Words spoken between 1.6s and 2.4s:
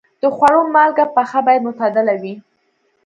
معتدله وي.